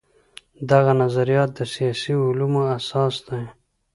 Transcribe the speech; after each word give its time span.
دغه 0.71 0.91
نظريات 1.03 1.49
د 1.55 1.59
سياسي 1.75 2.13
علومو 2.25 2.61
اساس 2.77 3.15
دي. 3.27 3.43